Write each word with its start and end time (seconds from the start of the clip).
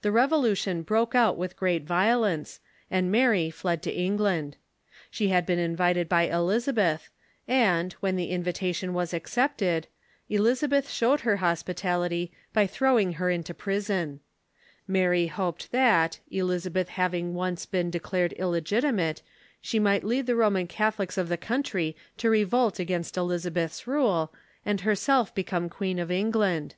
The 0.00 0.10
revolution 0.10 0.80
broke 0.80 1.14
out 1.14 1.36
with 1.36 1.54
great 1.54 1.84
violence, 1.84 2.60
and 2.90 3.12
Mary 3.12 3.50
fled 3.50 3.82
to 3.82 3.92
England. 3.92 4.56
She 5.10 5.28
had 5.28 5.44
been 5.44 5.58
invited 5.58 6.08
by 6.08 6.28
Elizabeth, 6.28 7.10
and, 7.46 7.92
when 8.00 8.16
the 8.16 8.30
invitation 8.30 8.94
was 8.94 9.12
accepted, 9.12 9.86
Elizabeth 10.30 10.88
showed 10.90 11.20
her 11.28 11.36
hospitality 11.44 12.32
by 12.54 12.66
throwing 12.66 13.12
her 13.20 13.28
into 13.28 13.52
prison, 13.52 14.20
Mary 14.88 15.26
hoped 15.26 15.72
that, 15.72 16.20
Elizabeth 16.30 16.88
having 16.88 17.34
once 17.34 17.66
been 17.66 17.90
THE 17.90 17.98
SCOTCH 17.98 18.12
REFORMATION 18.32 18.38
257 18.38 18.80
declared 18.80 19.20
illegitimate, 19.20 19.22
she 19.60 19.78
miglit 19.78 20.08
lead 20.08 20.26
the 20.26 20.36
Roman 20.40 20.66
Catholics 20.68 21.18
of 21.18 21.28
the 21.28 21.36
country 21.36 21.94
to 22.16 22.30
revolt 22.30 22.78
against 22.78 23.18
Elizabeth's 23.18 23.86
rule, 23.86 24.32
and 24.64 24.80
herself 24.80 25.34
be 25.34 25.42
come 25.44 25.68
queen 25.68 25.98
of 25.98 26.10
England. 26.10 26.76